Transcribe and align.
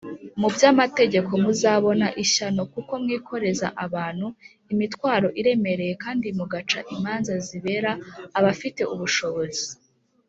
mu 0.39 0.47
by; 0.53 0.63
Amategeko 0.71 1.31
muzabona 1.43 2.07
ishyano 2.23 2.61
kuko 2.73 2.91
mwikoreza 3.03 3.67
abantu 3.85 4.27
imitwaro 4.73 5.27
iremereye 5.39 5.93
kdi 6.03 6.29
mugaca 6.37 6.79
imanza 6.95 7.33
zibera 7.47 7.91
abafite 8.37 8.81
ubushobozi. 8.93 9.65